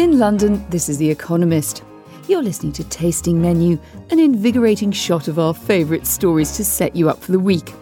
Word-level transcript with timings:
In 0.00 0.18
London, 0.18 0.64
this 0.70 0.88
is 0.88 0.96
The 0.96 1.10
Economist. 1.10 1.84
You're 2.26 2.42
listening 2.42 2.72
to 2.72 2.84
Tasting 2.84 3.38
Menu, 3.38 3.78
an 4.08 4.18
invigorating 4.18 4.92
shot 4.92 5.28
of 5.28 5.38
our 5.38 5.52
favourite 5.52 6.06
stories 6.06 6.56
to 6.56 6.64
set 6.64 6.96
you 6.96 7.10
up 7.10 7.22
for 7.22 7.32
the 7.32 7.38
week. 7.38 7.74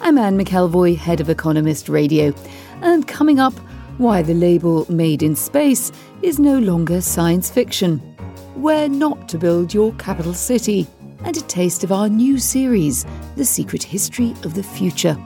I'm 0.00 0.18
Anne 0.18 0.36
McElvoy, 0.36 0.96
head 0.96 1.20
of 1.20 1.30
Economist 1.30 1.88
Radio, 1.88 2.34
and 2.82 3.06
coming 3.06 3.38
up, 3.38 3.56
why 3.98 4.20
the 4.20 4.34
label 4.34 4.84
Made 4.92 5.22
in 5.22 5.36
Space 5.36 5.92
is 6.22 6.40
no 6.40 6.58
longer 6.58 7.00
science 7.00 7.48
fiction, 7.48 7.98
where 8.56 8.88
not 8.88 9.28
to 9.28 9.38
build 9.38 9.72
your 9.72 9.92
capital 9.92 10.34
city, 10.34 10.88
and 11.22 11.36
a 11.36 11.42
taste 11.42 11.84
of 11.84 11.92
our 11.92 12.08
new 12.08 12.36
series, 12.36 13.06
The 13.36 13.44
Secret 13.44 13.84
History 13.84 14.32
of 14.42 14.54
the 14.54 14.64
Future. 14.64 15.16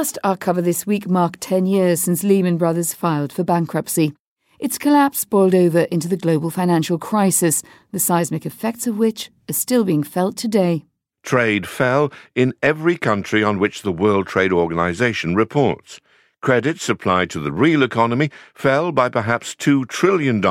First, 0.00 0.18
our 0.24 0.34
cover 0.34 0.62
this 0.62 0.86
week 0.86 1.06
marked 1.10 1.42
10 1.42 1.66
years 1.66 2.00
since 2.00 2.24
Lehman 2.24 2.56
Brothers 2.56 2.94
filed 2.94 3.30
for 3.30 3.44
bankruptcy. 3.44 4.14
Its 4.58 4.78
collapse 4.78 5.26
boiled 5.26 5.54
over 5.54 5.80
into 5.80 6.08
the 6.08 6.16
global 6.16 6.48
financial 6.48 6.96
crisis, 6.96 7.62
the 7.92 7.98
seismic 7.98 8.46
effects 8.46 8.86
of 8.86 8.96
which 8.96 9.30
are 9.50 9.52
still 9.52 9.84
being 9.84 10.02
felt 10.02 10.38
today. 10.38 10.86
Trade 11.22 11.68
fell 11.68 12.10
in 12.34 12.54
every 12.62 12.96
country 12.96 13.44
on 13.44 13.58
which 13.58 13.82
the 13.82 13.92
World 13.92 14.26
Trade 14.26 14.54
Organization 14.54 15.34
reports. 15.34 16.00
Credit 16.40 16.80
supplied 16.80 17.28
to 17.28 17.38
the 17.38 17.52
real 17.52 17.82
economy 17.82 18.30
fell 18.54 18.92
by 18.92 19.10
perhaps 19.10 19.54
$2 19.54 19.86
trillion 19.86 20.42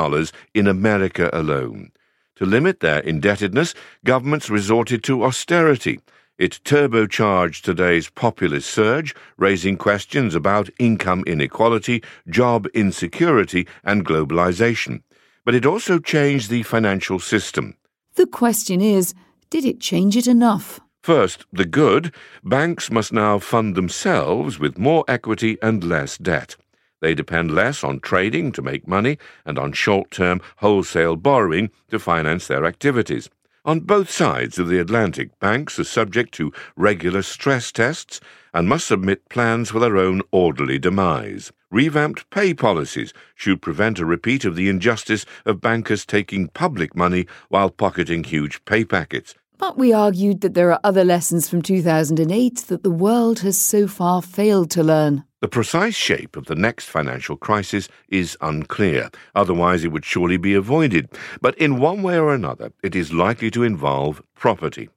in 0.54 0.68
America 0.68 1.28
alone. 1.32 1.90
To 2.36 2.46
limit 2.46 2.78
their 2.78 3.00
indebtedness, 3.00 3.74
governments 4.04 4.48
resorted 4.48 5.02
to 5.04 5.24
austerity. 5.24 5.98
It 6.40 6.58
turbocharged 6.64 7.60
today's 7.60 8.08
populist 8.08 8.70
surge, 8.70 9.14
raising 9.36 9.76
questions 9.76 10.34
about 10.34 10.70
income 10.78 11.22
inequality, 11.26 12.02
job 12.30 12.66
insecurity, 12.72 13.68
and 13.84 14.06
globalization. 14.06 15.02
But 15.44 15.54
it 15.54 15.66
also 15.66 15.98
changed 15.98 16.48
the 16.48 16.62
financial 16.62 17.18
system. 17.18 17.76
The 18.14 18.26
question 18.26 18.80
is 18.80 19.12
did 19.50 19.66
it 19.66 19.80
change 19.80 20.16
it 20.16 20.26
enough? 20.26 20.80
First, 21.02 21.44
the 21.52 21.66
good. 21.66 22.14
Banks 22.42 22.90
must 22.90 23.12
now 23.12 23.38
fund 23.38 23.74
themselves 23.74 24.58
with 24.58 24.78
more 24.78 25.04
equity 25.08 25.58
and 25.60 25.84
less 25.84 26.16
debt. 26.16 26.56
They 27.02 27.14
depend 27.14 27.54
less 27.54 27.84
on 27.84 28.00
trading 28.00 28.52
to 28.52 28.62
make 28.62 28.88
money 28.88 29.18
and 29.44 29.58
on 29.58 29.72
short 29.72 30.10
term 30.10 30.40
wholesale 30.56 31.16
borrowing 31.16 31.70
to 31.90 31.98
finance 31.98 32.46
their 32.46 32.64
activities. 32.64 33.28
On 33.62 33.80
both 33.80 34.10
sides 34.10 34.58
of 34.58 34.68
the 34.68 34.78
Atlantic, 34.78 35.38
banks 35.38 35.78
are 35.78 35.84
subject 35.84 36.32
to 36.32 36.50
regular 36.76 37.20
stress 37.20 37.70
tests 37.70 38.18
and 38.54 38.66
must 38.66 38.86
submit 38.86 39.28
plans 39.28 39.70
for 39.70 39.80
their 39.80 39.98
own 39.98 40.22
orderly 40.30 40.78
demise. 40.78 41.52
Revamped 41.70 42.30
pay 42.30 42.54
policies 42.54 43.12
should 43.34 43.60
prevent 43.60 43.98
a 43.98 44.06
repeat 44.06 44.46
of 44.46 44.56
the 44.56 44.70
injustice 44.70 45.26
of 45.44 45.60
bankers 45.60 46.06
taking 46.06 46.48
public 46.48 46.96
money 46.96 47.26
while 47.50 47.68
pocketing 47.68 48.24
huge 48.24 48.64
pay 48.64 48.82
packets. 48.82 49.34
But 49.60 49.76
we 49.76 49.92
argued 49.92 50.40
that 50.40 50.54
there 50.54 50.72
are 50.72 50.80
other 50.82 51.04
lessons 51.04 51.46
from 51.46 51.60
2008 51.60 52.56
that 52.68 52.82
the 52.82 52.90
world 52.90 53.40
has 53.40 53.58
so 53.58 53.86
far 53.86 54.22
failed 54.22 54.70
to 54.70 54.82
learn. 54.82 55.24
The 55.42 55.48
precise 55.48 55.94
shape 55.94 56.34
of 56.34 56.46
the 56.46 56.54
next 56.54 56.86
financial 56.86 57.36
crisis 57.36 57.86
is 58.08 58.38
unclear, 58.40 59.10
otherwise, 59.34 59.84
it 59.84 59.92
would 59.92 60.06
surely 60.06 60.38
be 60.38 60.54
avoided. 60.54 61.10
But 61.42 61.58
in 61.58 61.78
one 61.78 62.02
way 62.02 62.18
or 62.18 62.32
another, 62.32 62.72
it 62.82 62.96
is 62.96 63.12
likely 63.12 63.50
to 63.50 63.62
involve 63.62 64.22
property. 64.34 64.88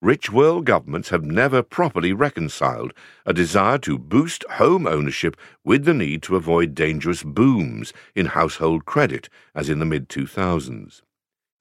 Rich 0.00 0.30
world 0.30 0.66
governments 0.66 1.08
have 1.08 1.24
never 1.24 1.60
properly 1.60 2.12
reconciled 2.12 2.92
a 3.26 3.32
desire 3.32 3.78
to 3.78 3.98
boost 3.98 4.44
home 4.50 4.86
ownership 4.86 5.36
with 5.64 5.84
the 5.84 5.94
need 5.94 6.22
to 6.22 6.36
avoid 6.36 6.76
dangerous 6.76 7.24
booms 7.24 7.92
in 8.14 8.26
household 8.26 8.84
credit, 8.84 9.28
as 9.52 9.68
in 9.68 9.80
the 9.80 9.84
mid 9.84 10.08
2000s. 10.08 11.02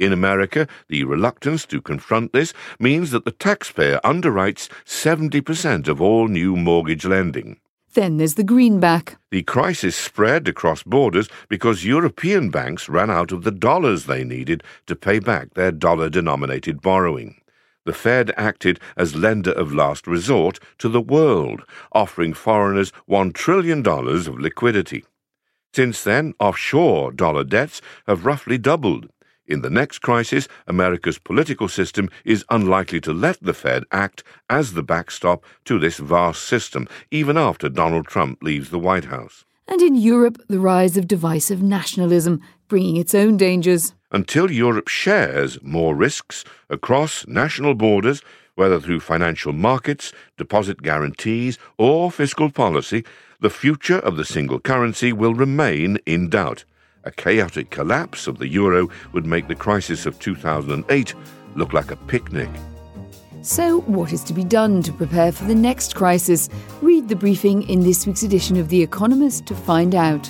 In 0.01 0.11
America, 0.11 0.67
the 0.87 1.03
reluctance 1.03 1.63
to 1.67 1.79
confront 1.79 2.33
this 2.33 2.53
means 2.79 3.11
that 3.11 3.23
the 3.23 3.31
taxpayer 3.31 3.99
underwrites 4.03 4.67
70% 4.83 5.87
of 5.87 6.01
all 6.01 6.27
new 6.27 6.55
mortgage 6.55 7.05
lending. 7.05 7.59
Then 7.93 8.17
there's 8.17 8.33
the 8.33 8.43
greenback. 8.43 9.19
The 9.29 9.43
crisis 9.43 9.95
spread 9.95 10.47
across 10.47 10.81
borders 10.81 11.29
because 11.49 11.85
European 11.85 12.49
banks 12.49 12.89
ran 12.89 13.11
out 13.11 13.31
of 13.31 13.43
the 13.43 13.51
dollars 13.51 14.05
they 14.07 14.23
needed 14.23 14.63
to 14.87 14.95
pay 14.95 15.19
back 15.19 15.53
their 15.53 15.71
dollar 15.71 16.09
denominated 16.09 16.81
borrowing. 16.81 17.39
The 17.85 17.93
Fed 17.93 18.33
acted 18.35 18.79
as 18.97 19.15
lender 19.15 19.51
of 19.51 19.71
last 19.71 20.07
resort 20.07 20.59
to 20.79 20.89
the 20.89 21.01
world, 21.01 21.61
offering 21.91 22.33
foreigners 22.33 22.91
$1 23.07 23.35
trillion 23.35 23.85
of 23.85 24.39
liquidity. 24.39 25.05
Since 25.75 26.03
then, 26.03 26.33
offshore 26.39 27.11
dollar 27.11 27.43
debts 27.43 27.83
have 28.07 28.25
roughly 28.25 28.57
doubled. 28.57 29.07
In 29.51 29.63
the 29.63 29.69
next 29.69 29.99
crisis, 29.99 30.47
America's 30.65 31.19
political 31.19 31.67
system 31.67 32.09
is 32.23 32.45
unlikely 32.49 33.01
to 33.01 33.11
let 33.11 33.37
the 33.41 33.53
Fed 33.53 33.83
act 33.91 34.23
as 34.49 34.71
the 34.71 34.81
backstop 34.81 35.43
to 35.65 35.77
this 35.77 35.97
vast 35.97 36.43
system, 36.43 36.87
even 37.11 37.35
after 37.37 37.67
Donald 37.67 38.07
Trump 38.07 38.41
leaves 38.41 38.69
the 38.69 38.79
White 38.79 39.05
House. 39.05 39.43
And 39.67 39.81
in 39.81 39.95
Europe, 39.95 40.41
the 40.47 40.61
rise 40.61 40.95
of 40.95 41.05
divisive 41.05 41.61
nationalism, 41.61 42.39
bringing 42.69 42.95
its 42.95 43.13
own 43.13 43.35
dangers. 43.35 43.93
Until 44.09 44.49
Europe 44.49 44.87
shares 44.87 45.61
more 45.61 45.95
risks 45.97 46.45
across 46.69 47.27
national 47.27 47.75
borders, 47.75 48.21
whether 48.55 48.79
through 48.79 49.01
financial 49.01 49.51
markets, 49.51 50.13
deposit 50.37 50.81
guarantees, 50.81 51.59
or 51.77 52.09
fiscal 52.09 52.49
policy, 52.49 53.03
the 53.41 53.49
future 53.49 53.99
of 53.99 54.15
the 54.15 54.23
single 54.23 54.61
currency 54.61 55.11
will 55.11 55.33
remain 55.33 55.97
in 56.05 56.29
doubt. 56.29 56.63
A 57.03 57.11
chaotic 57.11 57.71
collapse 57.71 58.27
of 58.27 58.37
the 58.37 58.47
euro 58.47 58.87
would 59.11 59.25
make 59.25 59.47
the 59.47 59.55
crisis 59.55 60.05
of 60.05 60.19
2008 60.19 61.15
look 61.55 61.73
like 61.73 61.89
a 61.89 61.95
picnic. 61.95 62.49
So, 63.41 63.81
what 63.81 64.13
is 64.13 64.23
to 64.25 64.33
be 64.33 64.43
done 64.43 64.83
to 64.83 64.93
prepare 64.93 65.31
for 65.31 65.45
the 65.45 65.55
next 65.55 65.95
crisis? 65.95 66.47
Read 66.81 67.09
the 67.09 67.15
briefing 67.15 67.67
in 67.67 67.79
this 67.79 68.05
week's 68.05 68.21
edition 68.21 68.55
of 68.57 68.69
The 68.69 68.83
Economist 68.83 69.47
to 69.47 69.55
find 69.55 69.95
out. 69.95 70.29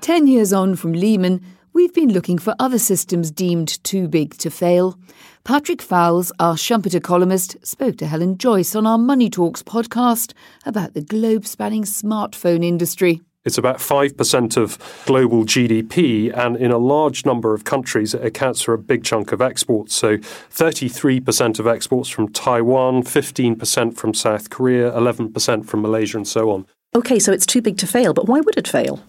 Ten 0.00 0.26
years 0.26 0.54
on 0.54 0.74
from 0.74 0.94
Lehman, 0.94 1.42
we've 1.74 1.92
been 1.92 2.12
looking 2.12 2.38
for 2.38 2.54
other 2.58 2.78
systems 2.78 3.30
deemed 3.30 3.84
too 3.84 4.08
big 4.08 4.34
to 4.38 4.50
fail. 4.50 4.98
Patrick 5.44 5.80
Foulis, 5.80 6.32
our 6.40 6.54
Schumpeter 6.54 7.02
columnist, 7.02 7.58
spoke 7.66 7.98
to 7.98 8.06
Helen 8.06 8.38
Joyce 8.38 8.74
on 8.74 8.86
our 8.86 8.98
Money 8.98 9.28
Talks 9.28 9.62
podcast 9.62 10.32
about 10.64 10.94
the 10.94 11.02
globe 11.02 11.46
spanning 11.46 11.84
smartphone 11.84 12.64
industry. 12.64 13.20
It's 13.44 13.58
about 13.58 13.78
5% 13.78 14.56
of 14.56 14.78
global 15.04 15.44
GDP, 15.44 16.32
and 16.32 16.56
in 16.56 16.70
a 16.70 16.78
large 16.78 17.26
number 17.26 17.54
of 17.54 17.64
countries, 17.64 18.14
it 18.14 18.24
accounts 18.24 18.62
for 18.62 18.72
a 18.72 18.78
big 18.78 19.02
chunk 19.02 19.32
of 19.32 19.42
exports. 19.42 19.94
So 19.96 20.18
33% 20.18 21.58
of 21.58 21.66
exports 21.66 22.08
from 22.08 22.32
Taiwan, 22.32 23.02
15% 23.02 23.96
from 23.96 24.14
South 24.14 24.48
Korea, 24.48 24.92
11% 24.92 25.66
from 25.66 25.82
Malaysia, 25.82 26.18
and 26.18 26.28
so 26.28 26.50
on. 26.50 26.66
Okay, 26.94 27.18
so 27.18 27.32
it's 27.32 27.46
too 27.46 27.60
big 27.60 27.78
to 27.78 27.86
fail, 27.86 28.14
but 28.14 28.28
why 28.28 28.40
would 28.40 28.56
it 28.56 28.68
fail? 28.68 29.02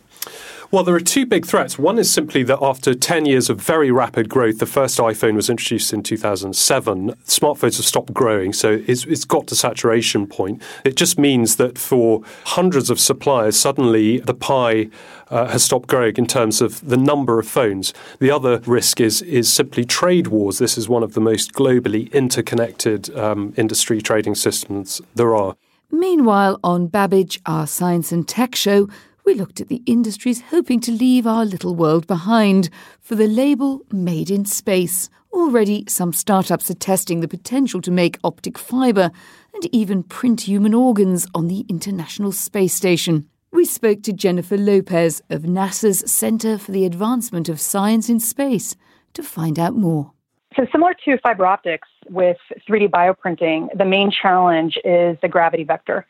Well, 0.73 0.83
there 0.83 0.95
are 0.95 0.99
two 0.99 1.27
big 1.27 1.45
threats. 1.45 1.77
One 1.77 1.99
is 1.99 2.11
simply 2.11 2.41
that 2.45 2.57
after 2.59 2.95
10 2.95 3.27
years 3.27 3.47
of 3.47 3.61
very 3.61 3.91
rapid 3.91 4.27
growth, 4.27 4.57
the 4.57 4.65
first 4.65 4.97
iPhone 4.97 5.35
was 5.35 5.47
introduced 5.47 5.93
in 5.93 6.01
2007. 6.01 7.11
Smartphones 7.27 7.77
have 7.77 7.85
stopped 7.85 8.11
growing, 8.11 8.53
so 8.53 8.81
it's, 8.87 9.05
it's 9.05 9.23
got 9.23 9.45
to 9.49 9.55
saturation 9.55 10.25
point. 10.25 10.63
It 10.83 10.95
just 10.95 11.19
means 11.19 11.57
that 11.57 11.77
for 11.77 12.23
hundreds 12.45 12.89
of 12.89 12.99
suppliers, 12.99 13.55
suddenly 13.55 14.17
the 14.21 14.33
pie 14.33 14.89
uh, 15.29 15.45
has 15.49 15.63
stopped 15.63 15.89
growing 15.89 16.15
in 16.15 16.25
terms 16.25 16.59
of 16.59 16.83
the 16.83 16.97
number 16.97 17.37
of 17.37 17.47
phones. 17.47 17.93
The 18.17 18.31
other 18.31 18.57
risk 18.65 18.99
is 18.99 19.21
is 19.21 19.53
simply 19.53 19.85
trade 19.85 20.25
wars. 20.25 20.57
This 20.57 20.75
is 20.75 20.89
one 20.89 21.03
of 21.03 21.13
the 21.13 21.21
most 21.21 21.53
globally 21.53 22.11
interconnected 22.11 23.15
um, 23.15 23.53
industry 23.57 24.01
trading 24.01 24.33
systems 24.33 25.03
there 25.13 25.35
are. 25.35 25.55
Meanwhile, 25.91 26.59
on 26.63 26.87
Babbage, 26.87 27.39
our 27.45 27.67
science 27.67 28.11
and 28.11 28.27
tech 28.27 28.55
show, 28.55 28.89
we 29.25 29.33
looked 29.33 29.61
at 29.61 29.67
the 29.67 29.81
industries 29.85 30.41
hoping 30.41 30.79
to 30.81 30.91
leave 30.91 31.25
our 31.25 31.45
little 31.45 31.75
world 31.75 32.07
behind 32.07 32.69
for 32.99 33.15
the 33.15 33.27
label 33.27 33.81
Made 33.91 34.29
in 34.29 34.45
Space, 34.45 35.09
Already, 35.33 35.83
some 35.87 36.13
startups 36.13 36.69
are 36.69 36.75
testing 36.75 37.21
the 37.21 37.27
potential 37.27 37.81
to 37.81 37.89
make 37.89 38.19
optic 38.23 38.55
fibre 38.59 39.11
and 39.55 39.67
even 39.73 40.03
print 40.03 40.41
human 40.41 40.75
organs 40.75 41.27
on 41.33 41.47
the 41.47 41.65
International 41.67 42.31
Space 42.31 42.75
Station. 42.75 43.27
We 43.51 43.65
spoke 43.65 44.03
to 44.03 44.13
Jennifer 44.13 44.57
Lopez 44.57 45.23
of 45.31 45.41
NASA's 45.41 46.09
Center 46.11 46.59
for 46.59 46.71
the 46.71 46.85
Advancement 46.85 47.49
of 47.49 47.59
Science 47.59 48.09
in 48.09 48.19
Space 48.19 48.75
to 49.15 49.23
find 49.23 49.57
out 49.57 49.75
more. 49.75 50.11
So, 50.55 50.67
similar 50.71 50.93
to 51.05 51.17
fiber 51.17 51.47
optics 51.47 51.87
with 52.11 52.37
3D 52.69 52.91
bioprinting, 52.91 53.75
the 53.75 53.85
main 53.85 54.11
challenge 54.11 54.77
is 54.85 55.17
the 55.23 55.27
gravity 55.27 55.63
vector. 55.63 56.05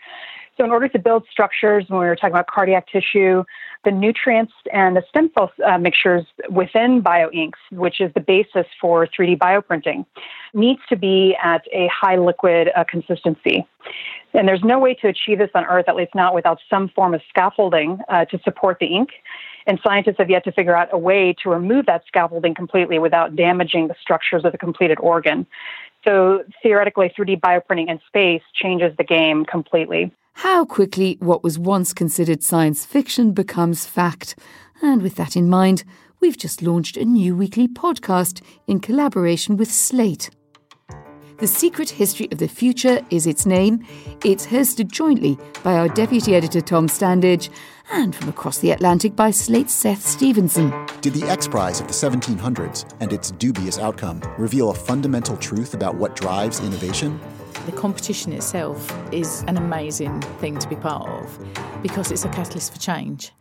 So, 0.57 0.63
in 0.63 0.69
order 0.69 0.87
to 0.87 0.99
build 0.99 1.23
structures, 1.31 1.85
when 1.87 1.99
we 1.99 2.05
were 2.05 2.15
talking 2.15 2.33
about 2.33 2.45
cardiac 2.47 2.87
tissue, 2.87 3.43
the 3.83 3.91
nutrients 3.91 4.53
and 4.71 4.95
the 4.95 5.03
stem 5.09 5.31
cell 5.33 5.51
uh, 5.65 5.77
mixtures 5.79 6.25
within 6.49 7.01
bioinks, 7.01 7.57
which 7.71 7.99
is 7.99 8.13
the 8.13 8.19
basis 8.19 8.67
for 8.79 9.07
3D 9.07 9.37
bioprinting, 9.37 10.05
needs 10.53 10.79
to 10.89 10.95
be 10.95 11.35
at 11.43 11.63
a 11.73 11.87
high 11.87 12.17
liquid 12.17 12.69
uh, 12.75 12.83
consistency. 12.87 13.65
And 14.33 14.47
there's 14.47 14.63
no 14.63 14.79
way 14.79 14.93
to 14.95 15.07
achieve 15.07 15.39
this 15.39 15.49
on 15.55 15.65
Earth, 15.65 15.85
at 15.87 15.95
least 15.95 16.13
not 16.13 16.35
without 16.35 16.59
some 16.69 16.89
form 16.89 17.13
of 17.15 17.21
scaffolding 17.29 17.99
uh, 18.09 18.25
to 18.25 18.39
support 18.43 18.77
the 18.79 18.87
ink. 18.87 19.09
And 19.65 19.79
scientists 19.83 20.17
have 20.19 20.29
yet 20.29 20.43
to 20.43 20.51
figure 20.51 20.75
out 20.75 20.89
a 20.91 20.97
way 20.97 21.35
to 21.41 21.49
remove 21.49 21.87
that 21.87 22.03
scaffolding 22.07 22.53
completely 22.53 22.99
without 22.99 23.35
damaging 23.35 23.87
the 23.87 23.95
structures 23.99 24.45
of 24.45 24.51
the 24.51 24.57
completed 24.57 24.99
organ. 24.99 25.47
So 26.03 26.43
theoretically, 26.61 27.11
3D 27.17 27.39
bioprinting 27.39 27.89
in 27.89 27.99
space 28.07 28.41
changes 28.53 28.95
the 28.97 29.03
game 29.03 29.45
completely 29.45 30.11
how 30.33 30.65
quickly 30.65 31.17
what 31.19 31.43
was 31.43 31.57
once 31.57 31.93
considered 31.93 32.43
science 32.43 32.85
fiction 32.85 33.31
becomes 33.31 33.85
fact. 33.85 34.37
And 34.81 35.01
with 35.01 35.15
that 35.15 35.35
in 35.35 35.49
mind, 35.49 35.83
we've 36.19 36.37
just 36.37 36.61
launched 36.61 36.97
a 36.97 37.05
new 37.05 37.35
weekly 37.35 37.67
podcast 37.67 38.41
in 38.67 38.79
collaboration 38.79 39.57
with 39.57 39.71
Slate. 39.71 40.29
The 41.39 41.47
Secret 41.47 41.89
History 41.89 42.29
of 42.31 42.37
the 42.37 42.47
Future 42.47 43.01
is 43.09 43.27
its 43.27 43.45
name. 43.45 43.85
It's 44.23 44.45
hosted 44.47 44.91
jointly 44.91 45.37
by 45.63 45.73
our 45.73 45.89
deputy 45.89 46.35
editor 46.35 46.61
Tom 46.61 46.87
Standage 46.87 47.49
and 47.91 48.15
from 48.15 48.29
across 48.29 48.59
the 48.59 48.71
Atlantic 48.71 49.15
by 49.15 49.31
Slate's 49.31 49.73
Seth 49.73 50.05
Stevenson. 50.05 50.71
Did 51.01 51.13
the 51.13 51.27
X 51.29 51.47
Prize 51.47 51.81
of 51.81 51.87
the 51.87 51.93
1700s 51.93 52.89
and 52.99 53.11
its 53.11 53.31
dubious 53.31 53.77
outcome 53.77 54.21
reveal 54.37 54.69
a 54.69 54.73
fundamental 54.73 55.35
truth 55.35 55.73
about 55.73 55.95
what 55.95 56.15
drives 56.15 56.59
innovation? 56.61 57.19
The 57.65 57.71
competition 57.71 58.33
itself 58.33 58.91
is 59.13 59.43
an 59.47 59.55
amazing 59.55 60.19
thing 60.39 60.57
to 60.59 60.67
be 60.67 60.75
part 60.75 61.07
of 61.07 61.81
because 61.81 62.11
it's 62.11 62.25
a 62.25 62.29
catalyst 62.29 62.73
for 62.73 62.79
change. 62.79 63.31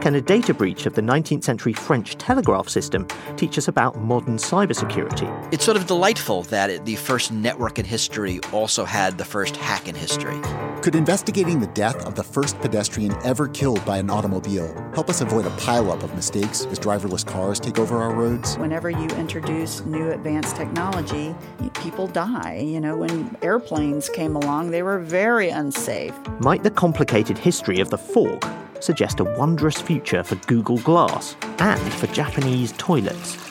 Can 0.00 0.14
a 0.14 0.20
data 0.20 0.54
breach 0.54 0.86
of 0.86 0.94
the 0.94 1.02
19th 1.02 1.44
century 1.44 1.72
French 1.72 2.16
telegraph 2.16 2.68
system 2.68 3.06
teach 3.36 3.56
us 3.56 3.68
about 3.68 3.96
modern 3.96 4.36
cybersecurity? 4.36 5.52
It's 5.52 5.64
sort 5.64 5.76
of 5.76 5.86
delightful 5.86 6.42
that 6.44 6.84
the 6.84 6.96
first 6.96 7.30
network 7.30 7.78
in 7.78 7.84
history 7.84 8.40
also 8.52 8.84
had 8.84 9.18
the 9.18 9.24
first 9.24 9.56
hack 9.56 9.88
in 9.88 9.94
history. 9.94 10.40
Could 10.80 10.94
investigating 10.94 11.58
the 11.58 11.66
death 11.68 12.06
of 12.06 12.14
the 12.14 12.22
first 12.22 12.56
pedestrian 12.60 13.12
ever 13.24 13.48
killed 13.48 13.84
by 13.84 13.98
an 13.98 14.08
automobile 14.10 14.72
help 14.94 15.10
us 15.10 15.20
avoid 15.20 15.44
a 15.44 15.50
pileup 15.50 16.04
of 16.04 16.14
mistakes 16.14 16.66
as 16.66 16.78
driverless 16.78 17.26
cars 17.26 17.58
take 17.58 17.80
over 17.80 17.98
our 17.98 18.14
roads? 18.14 18.56
Whenever 18.58 18.88
you 18.88 19.08
introduce 19.16 19.84
new 19.84 20.12
advanced 20.12 20.54
technology, 20.54 21.34
people 21.74 22.06
die. 22.06 22.58
You 22.64 22.80
know, 22.80 22.96
when 22.96 23.36
airplanes 23.42 24.08
came 24.08 24.36
along, 24.36 24.70
they 24.70 24.84
were 24.84 25.00
very 25.00 25.48
unsafe. 25.48 26.14
Might 26.38 26.62
the 26.62 26.70
complicated 26.70 27.36
history 27.36 27.80
of 27.80 27.90
the 27.90 27.98
fork 27.98 28.44
suggest 28.80 29.18
a 29.18 29.24
wondrous 29.24 29.80
future 29.80 30.22
for 30.22 30.36
Google 30.46 30.78
Glass 30.78 31.36
and 31.58 31.92
for 31.94 32.06
Japanese 32.08 32.72
toilets. 32.78 33.47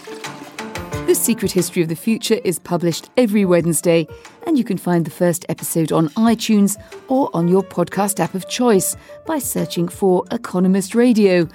The 1.08 1.16
Secret 1.16 1.54
History 1.54 1.82
of 1.82 1.88
the 1.88 1.96
Future 1.96 2.42
is 2.44 2.60
published 2.60 3.10
every 3.16 3.46
Wednesday, 3.46 4.06
and 4.46 4.58
you 4.58 4.66
can 4.66 4.78
find 4.78 5.06
the 5.06 5.10
first 5.10 5.46
episode 5.48 5.94
on 5.94 6.10
iTunes 6.10 6.78
or 7.08 7.30
on 7.34 7.48
your 7.48 7.64
podcast 7.64 8.20
app 8.20 8.34
of 8.34 8.50
choice 8.50 8.94
by 9.26 9.40
searching 9.40 9.88
for 9.88 10.26
Economist 10.32 10.96
Radio. 10.96 11.48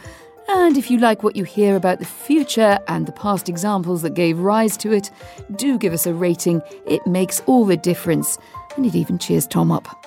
And 0.48 0.78
if 0.78 0.90
you 0.90 0.96
like 0.96 1.22
what 1.22 1.36
you 1.36 1.44
hear 1.44 1.76
about 1.76 1.98
the 1.98 2.06
future 2.06 2.78
and 2.88 3.04
the 3.04 3.12
past 3.12 3.50
examples 3.50 4.00
that 4.00 4.14
gave 4.14 4.38
rise 4.38 4.78
to 4.78 4.90
it, 4.90 5.10
do 5.56 5.76
give 5.76 5.92
us 5.92 6.06
a 6.06 6.14
rating. 6.14 6.62
It 6.86 7.06
makes 7.06 7.40
all 7.40 7.66
the 7.66 7.76
difference, 7.76 8.38
and 8.78 8.86
it 8.86 8.94
even 8.94 9.18
cheers 9.18 9.46
Tom 9.46 9.70
up. 9.70 10.01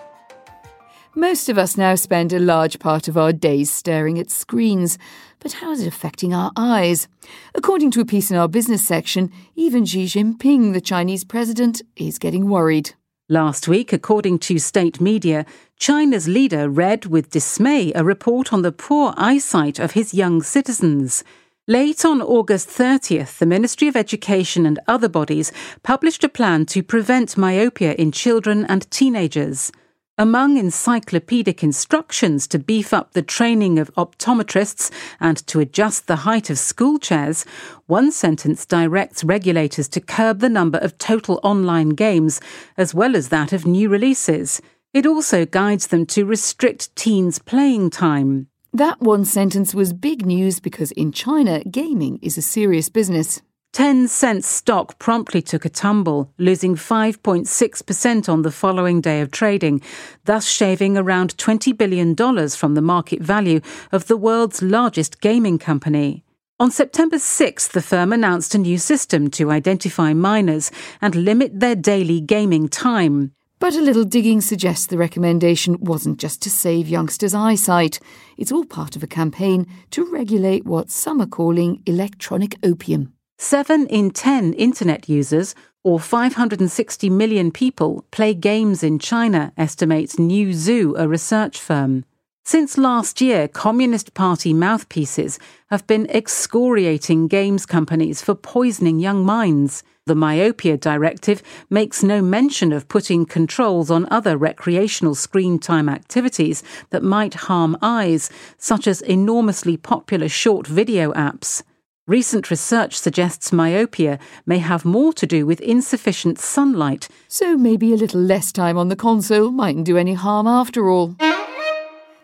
Most 1.18 1.48
of 1.48 1.58
us 1.58 1.78
now 1.78 1.96
spend 1.96 2.34
a 2.34 2.40
large 2.40 2.78
part 2.78 3.08
of 3.08 3.18
our 3.18 3.32
days 3.32 3.72
staring 3.72 4.20
at 4.20 4.30
screens, 4.30 4.98
but 5.40 5.54
how 5.54 5.72
is 5.72 5.82
it 5.82 5.88
affecting 5.88 6.34
our 6.34 6.52
eyes? 6.58 7.08
According 7.54 7.92
to 7.92 8.02
a 8.02 8.06
piece 8.06 8.30
in 8.30 8.36
our 8.36 8.50
business 8.50 8.86
section, 8.86 9.32
even 9.56 9.86
Xi 9.86 10.08
Jinping, 10.08 10.74
the 10.74 10.82
Chinese 10.82 11.24
president, 11.24 11.82
is 11.96 12.20
getting 12.20 12.50
worried. 12.50 12.96
Last 13.30 13.70
week, 13.70 13.94
according 13.94 14.40
to 14.40 14.60
state 14.60 15.00
media, 15.00 15.46
China's 15.80 16.28
leader 16.28 16.70
read 16.70 17.06
with 17.06 17.30
dismay 17.30 17.94
a 17.96 18.04
report 18.04 18.52
on 18.52 18.62
the 18.62 18.74
poor 18.74 19.14
eyesight 19.16 19.80
of 19.80 19.92
his 19.92 20.14
young 20.14 20.44
citizens. 20.44 21.24
Late 21.66 22.04
on 22.04 22.22
August 22.22 22.68
30th, 22.68 23.38
the 23.38 23.46
Ministry 23.46 23.88
of 23.88 23.96
Education 23.96 24.66
and 24.66 24.80
other 24.86 25.08
bodies 25.08 25.54
published 25.82 26.26
a 26.26 26.30
plan 26.30 26.66
to 26.66 26.84
prevent 26.84 27.38
myopia 27.38 27.94
in 27.94 28.12
children 28.12 28.66
and 28.66 28.92
teenagers. 28.92 29.72
Among 30.18 30.56
encyclopedic 30.56 31.62
instructions 31.62 32.48
to 32.48 32.58
beef 32.58 32.94
up 32.94 33.12
the 33.12 33.22
training 33.22 33.78
of 33.78 33.94
optometrists 33.96 34.90
and 35.20 35.46
to 35.48 35.60
adjust 35.60 36.08
the 36.08 36.16
height 36.24 36.50
of 36.50 36.58
school 36.58 37.00
chairs, 37.00 37.46
one 37.88 38.14
sentence 38.14 38.66
directs 38.66 39.26
regulators 39.26 39.90
to 39.90 40.00
curb 40.00 40.40
the 40.40 40.48
number 40.48 40.78
of 40.78 40.98
total 40.98 41.42
online 41.44 41.90
games, 41.90 42.40
as 42.78 42.94
well 42.94 43.14
as 43.14 43.28
that 43.28 43.52
of 43.52 43.66
new 43.66 43.90
releases. 43.90 44.62
It 44.94 45.06
also 45.06 45.46
guides 45.46 45.88
them 45.88 46.06
to 46.06 46.24
restrict 46.24 46.96
teens' 46.96 47.38
playing 47.38 47.90
time. 47.90 48.48
That 48.72 49.02
one 49.02 49.26
sentence 49.26 49.76
was 49.76 49.92
big 49.92 50.26
news 50.26 50.62
because 50.62 50.94
in 50.94 51.12
China, 51.12 51.62
gaming 51.66 52.20
is 52.22 52.38
a 52.38 52.42
serious 52.42 52.88
business. 52.88 53.42
Tencent's 53.76 54.48
stock 54.48 54.98
promptly 55.00 55.42
took 55.42 55.66
a 55.66 55.70
tumble, 55.70 56.32
losing 56.38 56.76
5.6% 56.76 58.30
on 58.30 58.42
the 58.42 58.50
following 58.50 59.02
day 59.02 59.20
of 59.20 59.32
trading, 59.32 59.82
thus 60.24 60.48
shaving 60.48 60.98
around 60.98 61.36
$20 61.36 61.78
billion 61.78 62.16
from 62.52 62.74
the 62.74 62.82
market 62.82 63.22
value 63.22 63.60
of 63.92 64.08
the 64.08 64.16
world's 64.16 64.62
largest 64.62 65.20
gaming 65.20 65.60
company. 65.60 66.24
On 66.58 66.72
September 66.72 67.18
6th, 67.18 67.74
the 67.74 67.82
firm 67.82 68.14
announced 68.14 68.56
a 68.56 68.60
new 68.60 68.78
system 68.78 69.30
to 69.32 69.52
identify 69.52 70.14
minors 70.14 70.72
and 71.02 71.14
limit 71.14 71.60
their 71.60 71.76
daily 71.76 72.22
gaming 72.22 72.70
time. 72.70 73.34
But 73.60 73.76
a 73.76 73.82
little 73.82 74.06
digging 74.06 74.40
suggests 74.40 74.86
the 74.86 74.98
recommendation 74.98 75.82
wasn't 75.82 76.18
just 76.18 76.42
to 76.44 76.50
save 76.50 76.88
youngsters' 76.88 77.36
eyesight. 77.36 78.00
It's 78.38 78.54
all 78.54 78.64
part 78.64 78.96
of 78.96 79.04
a 79.04 79.08
campaign 79.08 79.68
to 79.92 80.10
regulate 80.10 80.64
what 80.64 80.90
some 80.90 81.20
are 81.20 81.28
calling 81.28 81.84
electronic 81.86 82.56
opium. 82.64 83.15
Seven 83.38 83.86
in 83.88 84.12
ten 84.12 84.54
internet 84.54 85.10
users, 85.10 85.56
or 85.84 86.00
560 86.00 87.10
million 87.10 87.52
people, 87.52 88.06
play 88.10 88.34
games 88.34 88.82
in 88.82 88.98
China, 88.98 89.52
estimates 89.58 90.16
Newzoo, 90.16 90.98
a 90.98 91.08
research 91.08 91.60
firm. 91.60 92.06
Since 92.46 92.78
last 92.78 93.20
year, 93.20 93.48
Communist 93.50 94.14
Party 94.14 94.54
mouthpieces 94.54 95.38
have 95.70 95.86
been 95.86 96.08
excoriating 96.10 97.28
games 97.28 97.66
companies 97.66 98.22
for 98.22 98.36
poisoning 98.36 99.00
young 99.00 99.26
minds. 99.26 99.84
The 100.06 100.16
Myopia 100.16 100.78
Directive 100.78 101.44
makes 101.70 102.04
no 102.04 102.22
mention 102.22 102.72
of 102.72 102.88
putting 102.88 103.26
controls 103.26 103.92
on 103.92 104.08
other 104.10 104.38
recreational 104.38 105.14
screen 105.14 105.60
time 105.60 105.90
activities 105.90 106.64
that 106.92 107.04
might 107.04 107.34
harm 107.34 107.78
eyes, 107.82 108.30
such 108.58 108.88
as 108.88 109.02
enormously 109.02 109.76
popular 109.76 110.30
short 110.30 110.68
video 110.68 111.12
apps. 111.14 111.64
Recent 112.08 112.52
research 112.52 112.94
suggests 113.00 113.52
myopia 113.52 114.20
may 114.46 114.60
have 114.60 114.86
more 114.86 115.12
to 115.14 115.26
do 115.26 115.44
with 115.48 115.60
insufficient 115.60 116.38
sunlight. 116.38 117.08
So 117.28 117.58
maybe 117.58 117.94
a 117.94 117.98
little 117.98 118.22
less 118.22 118.52
time 118.52 118.78
on 118.78 118.90
the 118.90 118.96
console 118.96 119.50
mightn't 119.50 119.88
do 119.88 119.98
any 119.98 120.14
harm 120.14 120.46
after 120.46 120.88
all. 120.88 121.16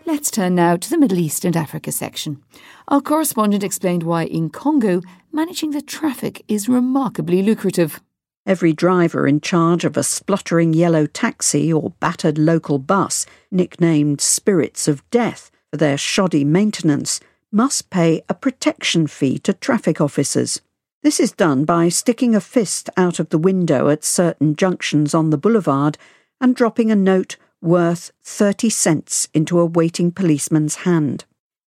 Let's 0.06 0.30
turn 0.30 0.54
now 0.54 0.76
to 0.76 0.88
the 0.88 1.00
Middle 1.00 1.18
East 1.18 1.46
and 1.46 1.58
Africa 1.58 1.92
section. 1.92 2.44
Our 2.90 3.02
correspondent 3.02 3.64
explained 3.64 4.04
why 4.04 4.26
in 4.26 4.52
Congo, 4.52 5.02
managing 5.32 5.72
the 5.72 5.82
traffic 5.82 6.44
is 6.48 6.70
remarkably 6.70 7.42
lucrative. 7.42 8.02
Every 8.46 8.74
driver 8.74 9.28
in 9.28 9.42
charge 9.42 9.84
of 9.84 9.98
a 9.98 10.04
spluttering 10.04 10.74
yellow 10.74 11.08
taxi 11.08 11.74
or 11.74 11.90
battered 12.00 12.38
local 12.38 12.78
bus, 12.78 13.26
nicknamed 13.50 14.22
Spirits 14.22 14.88
of 14.88 15.10
Death 15.10 15.50
for 15.72 15.78
their 15.78 15.98
shoddy 15.98 16.46
maintenance, 16.46 17.20
must 17.52 17.90
pay 17.90 18.22
a 18.30 18.34
protection 18.34 19.08
fee 19.08 19.38
to 19.40 19.54
traffic 19.54 20.00
officers. 20.00 20.62
This 21.04 21.20
is 21.20 21.32
done 21.32 21.66
by 21.66 21.90
sticking 21.90 22.36
a 22.36 22.42
fist 22.42 22.90
out 22.96 23.20
of 23.20 23.30
the 23.30 23.38
window 23.38 23.90
at 23.90 24.04
certain 24.04 24.56
junctions 24.56 25.14
on 25.14 25.30
the 25.30 25.38
boulevard 25.38 25.98
and 26.40 26.56
dropping 26.56 26.92
a 26.92 26.96
note 26.96 27.38
worth 27.62 28.12
30 28.24 28.70
cents 28.70 29.28
into 29.34 29.60
a 29.60 29.66
waiting 29.66 30.12
policeman's 30.12 30.76
hand. 30.78 31.26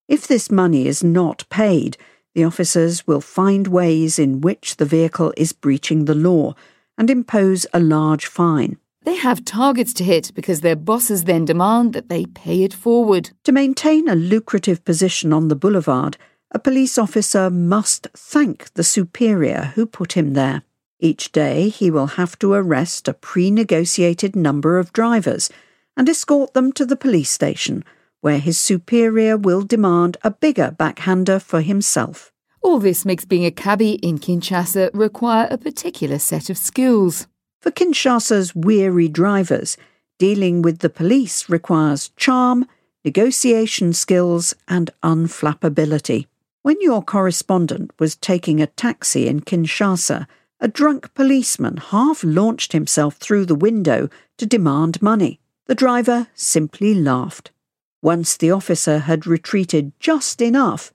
If 0.09 0.27
this 0.27 0.51
money 0.51 0.87
is 0.87 1.03
not 1.05 1.45
paid, 1.51 1.97
The 2.35 2.45
officers 2.45 3.07
will 3.07 3.21
find 3.21 3.69
ways 3.69 4.19
in 4.19 4.41
which 4.41 4.77
the 4.77 4.85
vehicle 4.85 5.33
is 5.37 5.53
breaching 5.53 6.05
the 6.05 6.17
law 6.17 6.55
and 6.99 7.09
impose 7.09 7.67
a 7.73 7.81
large 7.81 8.27
fine. 8.27 8.77
They 9.05 9.17
have 9.17 9.45
targets 9.45 9.93
to 9.95 10.05
hit 10.05 10.33
because 10.35 10.63
their 10.63 10.77
bosses 10.77 11.25
then 11.25 11.45
demand 11.45 11.93
that 11.93 12.09
they 12.09 12.25
pay 12.25 12.63
it 12.63 12.73
forward. 12.73 13.31
To 13.45 13.53
maintain 13.53 14.09
a 14.09 14.15
lucrative 14.15 14.85
position 14.85 15.33
on 15.33 15.49
the 15.49 15.57
boulevard, 15.57 16.17
a 16.51 16.59
police 16.59 16.97
officer 16.97 17.51
must 17.51 18.09
thank 18.17 18.73
the 18.75 18.85
superior 18.85 19.73
who 19.75 19.87
put 19.87 20.13
him 20.13 20.33
there. 20.33 20.63
Each 21.01 21.31
day 21.33 21.69
he 21.69 21.91
will 21.91 22.07
have 22.07 22.39
to 22.39 22.55
arrest 22.55 23.07
a 23.07 23.13
pre 23.13 23.51
negotiated 23.51 24.35
number 24.35 24.79
of 24.79 24.93
drivers 24.93 25.51
and 25.97 26.09
escort 26.09 26.55
them 26.55 26.73
to 26.73 26.87
the 26.87 26.97
police 26.97 27.31
station, 27.31 27.85
where 28.23 28.39
his 28.39 28.57
superior 28.57 29.37
will 29.37 29.63
demand 29.63 30.17
a 30.23 30.31
bigger 30.31 30.71
backhander 30.71 31.39
for 31.39 31.61
himself. 31.61 32.33
All 32.63 32.79
this 32.79 33.05
makes 33.05 33.27
being 33.27 33.45
a 33.45 33.51
cabbie 33.51 33.95
in 33.97 34.19
Kinshasa 34.19 34.91
require 34.95 35.47
a 35.51 35.59
particular 35.59 36.19
set 36.19 36.49
of 36.49 36.57
skills. 36.57 37.27
For 37.65 37.71
Kinshasa's 37.71 38.55
weary 38.55 39.09
drivers, 39.09 39.79
dealing 40.19 40.61
with 40.61 40.81
the 40.81 40.91
police 40.91 41.49
requires 41.49 42.11
charm, 42.15 42.67
negotiation 43.07 43.95
skills, 43.95 44.55
and 44.69 44.91
unflappability. 45.03 46.27
When 46.61 46.77
your 46.83 47.03
correspondent 47.03 47.93
was 47.99 48.17
taking 48.17 48.61
a 48.61 48.67
taxi 48.67 49.29
in 49.29 49.41
Kinshasa, 49.41 50.27
a 50.61 50.69
drunk 50.69 51.15
policeman 51.15 51.79
half 51.79 52.23
launched 52.23 52.75
himself 52.75 53.15
through 53.15 53.47
the 53.47 53.55
window 53.55 54.11
to 54.37 54.45
demand 54.45 55.01
money. 55.01 55.41
The 55.65 55.75
driver 55.75 56.29
simply 56.35 56.93
laughed. 56.93 57.51
Once 58.03 58.37
the 58.37 58.51
officer 58.51 58.99
had 58.99 59.27
retreated 59.27 59.99
just 59.99 60.43
enough, 60.43 60.93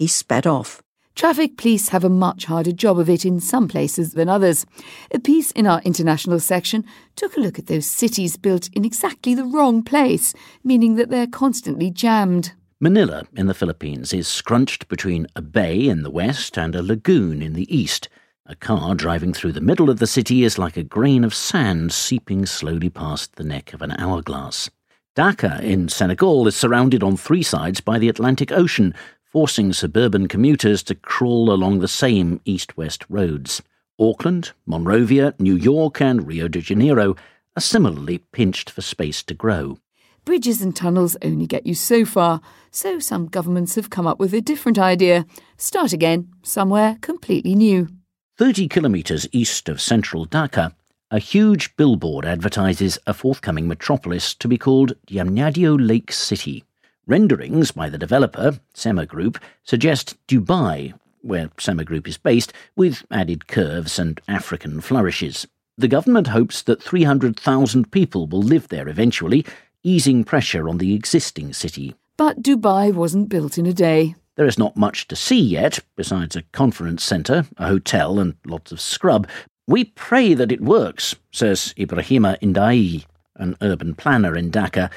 he 0.00 0.08
sped 0.08 0.48
off. 0.48 0.82
Traffic 1.18 1.56
police 1.56 1.88
have 1.88 2.04
a 2.04 2.08
much 2.08 2.44
harder 2.44 2.70
job 2.70 2.96
of 2.96 3.10
it 3.10 3.24
in 3.24 3.40
some 3.40 3.66
places 3.66 4.12
than 4.12 4.28
others. 4.28 4.64
A 5.10 5.18
piece 5.18 5.50
in 5.50 5.66
our 5.66 5.80
international 5.80 6.38
section 6.38 6.84
took 7.16 7.36
a 7.36 7.40
look 7.40 7.58
at 7.58 7.66
those 7.66 7.86
cities 7.86 8.36
built 8.36 8.68
in 8.72 8.84
exactly 8.84 9.34
the 9.34 9.44
wrong 9.44 9.82
place, 9.82 10.32
meaning 10.62 10.94
that 10.94 11.10
they're 11.10 11.26
constantly 11.26 11.90
jammed. 11.90 12.52
Manila 12.78 13.24
in 13.36 13.48
the 13.48 13.52
Philippines 13.52 14.12
is 14.12 14.28
scrunched 14.28 14.86
between 14.86 15.26
a 15.34 15.42
bay 15.42 15.88
in 15.88 16.04
the 16.04 16.10
west 16.10 16.56
and 16.56 16.76
a 16.76 16.84
lagoon 16.84 17.42
in 17.42 17.54
the 17.54 17.66
east. 17.76 18.08
A 18.46 18.54
car 18.54 18.94
driving 18.94 19.32
through 19.32 19.54
the 19.54 19.60
middle 19.60 19.90
of 19.90 19.98
the 19.98 20.06
city 20.06 20.44
is 20.44 20.56
like 20.56 20.76
a 20.76 20.84
grain 20.84 21.24
of 21.24 21.34
sand 21.34 21.90
seeping 21.92 22.46
slowly 22.46 22.90
past 22.90 23.34
the 23.34 23.42
neck 23.42 23.72
of 23.72 23.82
an 23.82 23.90
hourglass. 23.98 24.70
Dakar 25.16 25.60
in 25.62 25.88
Senegal 25.88 26.46
is 26.46 26.54
surrounded 26.54 27.02
on 27.02 27.16
three 27.16 27.42
sides 27.42 27.80
by 27.80 27.98
the 27.98 28.08
Atlantic 28.08 28.52
Ocean, 28.52 28.94
forcing 29.28 29.72
suburban 29.72 30.26
commuters 30.26 30.82
to 30.82 30.94
crawl 30.94 31.52
along 31.52 31.78
the 31.78 31.88
same 31.88 32.40
east 32.44 32.76
west 32.76 33.04
roads. 33.08 33.62
Auckland, 34.00 34.52
Monrovia, 34.66 35.34
New 35.38 35.56
York, 35.56 36.00
and 36.00 36.26
Rio 36.26 36.48
de 36.48 36.60
Janeiro 36.60 37.14
are 37.56 37.60
similarly 37.60 38.18
pinched 38.32 38.70
for 38.70 38.80
space 38.80 39.22
to 39.24 39.34
grow. 39.34 39.78
Bridges 40.24 40.62
and 40.62 40.74
tunnels 40.74 41.16
only 41.22 41.46
get 41.46 41.66
you 41.66 41.74
so 41.74 42.04
far, 42.04 42.40
so 42.70 42.98
some 42.98 43.26
governments 43.26 43.74
have 43.74 43.90
come 43.90 44.06
up 44.06 44.18
with 44.18 44.32
a 44.34 44.40
different 44.40 44.78
idea 44.78 45.26
start 45.56 45.92
again, 45.92 46.28
somewhere 46.42 46.98
completely 47.00 47.54
new. 47.54 47.88
30 48.36 48.68
kilometres 48.68 49.26
east 49.32 49.68
of 49.68 49.80
central 49.80 50.24
Dakar, 50.24 50.72
a 51.10 51.18
huge 51.18 51.74
billboard 51.76 52.24
advertises 52.24 52.98
a 53.06 53.14
forthcoming 53.14 53.66
metropolis 53.66 54.34
to 54.34 54.46
be 54.46 54.58
called 54.58 54.92
Diamniadio 55.06 55.76
Lake 55.76 56.12
City. 56.12 56.64
Renderings 57.08 57.70
by 57.70 57.88
the 57.88 57.96
developer, 57.96 58.60
Semer 58.74 59.08
Group, 59.08 59.38
suggest 59.64 60.14
Dubai, 60.26 60.92
where 61.22 61.48
Semer 61.56 61.86
Group 61.86 62.06
is 62.06 62.18
based, 62.18 62.52
with 62.76 63.02
added 63.10 63.48
curves 63.48 63.98
and 63.98 64.20
African 64.28 64.82
flourishes. 64.82 65.46
The 65.78 65.88
government 65.88 66.26
hopes 66.26 66.60
that 66.62 66.82
300,000 66.82 67.90
people 67.90 68.26
will 68.26 68.42
live 68.42 68.68
there 68.68 68.88
eventually, 68.88 69.46
easing 69.82 70.22
pressure 70.22 70.68
on 70.68 70.76
the 70.76 70.92
existing 70.92 71.54
city. 71.54 71.94
But 72.18 72.42
Dubai 72.42 72.92
wasn't 72.92 73.30
built 73.30 73.56
in 73.56 73.64
a 73.64 73.72
day. 73.72 74.14
There 74.36 74.46
is 74.46 74.58
not 74.58 74.76
much 74.76 75.08
to 75.08 75.16
see 75.16 75.40
yet, 75.40 75.78
besides 75.96 76.36
a 76.36 76.42
conference 76.52 77.02
centre, 77.02 77.46
a 77.56 77.68
hotel, 77.68 78.20
and 78.20 78.34
lots 78.44 78.70
of 78.70 78.82
scrub. 78.82 79.26
We 79.66 79.84
pray 79.84 80.34
that 80.34 80.52
it 80.52 80.60
works, 80.60 81.14
says 81.30 81.72
Ibrahima 81.78 82.38
Ndiaye, 82.40 83.06
an 83.36 83.56
urban 83.62 83.94
planner 83.94 84.36
in 84.36 84.50
Dakar, 84.50 84.90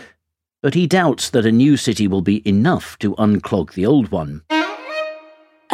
but 0.62 0.74
he 0.74 0.88
doubts 0.88 1.30
that 1.32 1.46
a 1.46 1.52
new 1.52 1.76
city 1.76 2.08
will 2.08 2.22
be 2.22 2.48
enough 2.48 2.98
to 3.00 3.16
unclog 3.16 3.74
the 3.74 3.86
old 3.86 4.12
one. 4.12 4.42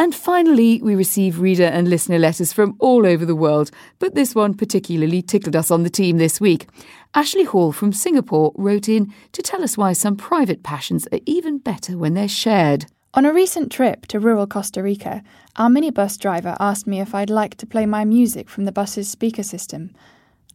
And 0.00 0.14
finally, 0.14 0.80
we 0.80 0.94
receive 0.94 1.40
reader 1.40 1.64
and 1.64 1.88
listener 1.88 2.20
letters 2.20 2.52
from 2.52 2.76
all 2.78 3.04
over 3.04 3.26
the 3.26 3.34
world, 3.34 3.72
but 3.98 4.14
this 4.14 4.32
one 4.32 4.54
particularly 4.54 5.22
tickled 5.22 5.56
us 5.56 5.72
on 5.72 5.82
the 5.82 5.90
team 5.90 6.18
this 6.18 6.40
week. 6.40 6.68
Ashley 7.14 7.42
Hall 7.42 7.72
from 7.72 7.92
Singapore 7.92 8.52
wrote 8.54 8.88
in 8.88 9.12
to 9.32 9.42
tell 9.42 9.62
us 9.62 9.76
why 9.76 9.92
some 9.92 10.16
private 10.16 10.62
passions 10.62 11.08
are 11.10 11.18
even 11.26 11.58
better 11.58 11.98
when 11.98 12.14
they're 12.14 12.28
shared. 12.28 12.86
On 13.14 13.24
a 13.24 13.32
recent 13.32 13.72
trip 13.72 14.06
to 14.06 14.20
rural 14.20 14.46
Costa 14.46 14.82
Rica, 14.84 15.24
our 15.56 15.68
minibus 15.68 16.16
driver 16.16 16.56
asked 16.60 16.86
me 16.86 17.00
if 17.00 17.12
I'd 17.12 17.28
like 17.28 17.56
to 17.56 17.66
play 17.66 17.84
my 17.84 18.04
music 18.04 18.48
from 18.48 18.66
the 18.66 18.72
bus's 18.72 19.08
speaker 19.08 19.42
system. 19.42 19.90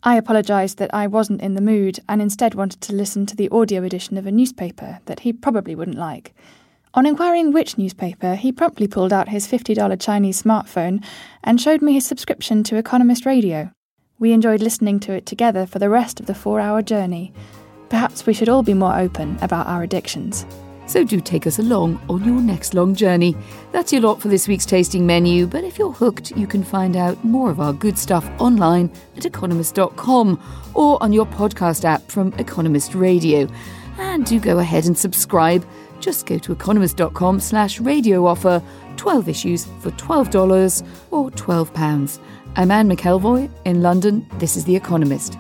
I 0.06 0.18
apologised 0.18 0.80
that 0.80 0.94
I 0.94 1.08
wasn't 1.08 1.42
in 1.42 1.54
the 1.54 1.62
mood 1.62 2.00
and 2.10 2.22
instead 2.22 2.56
wanted 2.56 2.82
to 2.82 2.94
listen 2.94 3.26
to 3.26 3.38
the 3.38 3.48
audio 3.50 3.84
edition 3.84 4.18
of 4.18 4.28
a 4.28 4.32
newspaper 4.32 5.00
that 5.06 5.22
he 5.22 5.32
probably 5.32 5.76
wouldn't 5.76 5.98
like. 5.98 6.36
On 6.94 7.06
inquiring 7.06 7.54
which 7.54 7.78
newspaper, 7.78 8.36
he 8.36 8.52
promptly 8.52 8.86
pulled 8.86 9.14
out 9.14 9.30
his 9.30 9.48
$50 9.48 10.00
Chinese 10.02 10.44
smartphone 10.44 11.04
and 11.42 11.60
showed 11.60 11.82
me 11.82 11.94
his 11.94 12.06
subscription 12.06 12.64
to 12.66 12.76
Economist 12.76 13.26
Radio. 13.26 13.72
We 14.20 14.34
enjoyed 14.34 14.62
listening 14.62 15.00
to 15.02 15.14
it 15.14 15.26
together 15.26 15.66
for 15.66 15.80
the 15.80 15.90
rest 15.90 16.20
of 16.20 16.26
the 16.26 16.36
four 16.36 16.60
hour 16.60 16.82
journey. 16.82 17.32
Perhaps 17.88 18.26
we 18.26 18.34
should 18.34 18.50
all 18.50 18.64
be 18.64 18.74
more 18.74 19.00
open 19.00 19.38
about 19.42 19.68
our 19.68 19.84
addictions. 19.84 20.46
So 20.86 21.04
do 21.04 21.20
take 21.20 21.48
us 21.48 21.60
along 21.60 22.02
on 22.10 22.24
your 22.24 22.42
next 22.42 22.74
long 22.74 22.94
journey. 22.94 23.36
That's 23.72 23.92
your 23.92 24.02
lot 24.02 24.22
for 24.22 24.28
this 24.28 24.48
week's 24.48 24.66
tasting 24.66 25.06
menu, 25.06 25.48
but 25.48 25.64
if 25.64 25.80
you're 25.80 25.92
hooked, 25.92 26.32
you 26.32 26.46
can 26.46 26.64
find 26.64 26.96
out 26.96 27.24
more 27.24 27.50
of 27.50 27.60
our 27.60 27.74
good 27.74 27.98
stuff 27.98 28.30
online 28.40 28.92
at 29.18 29.26
economist.com 29.26 30.72
or 30.74 31.02
on 31.02 31.14
your 31.14 31.26
podcast 31.26 31.86
app 31.86 32.10
from 32.10 32.34
Economist 32.38 32.96
Radio. 32.96 33.48
And 33.98 34.26
do 34.26 34.40
go 34.40 34.60
ahead 34.60 34.86
and 34.86 34.98
subscribe 34.98 35.66
just 36.04 36.26
go 36.26 36.38
to 36.38 36.52
economist.com 36.52 37.40
slash 37.40 37.80
radio 37.80 38.28
offer 38.28 38.62
12 38.98 39.30
issues 39.30 39.66
for 39.80 39.90
$12 39.92 40.86
or 41.12 41.32
£12. 41.32 42.20
I'm 42.56 42.72
Anne 42.72 42.90
McElvoy 42.90 43.50
in 43.66 43.82
London. 43.82 44.28
This 44.38 44.56
is 44.58 44.66
The 44.66 44.76
Economist. 44.76 45.38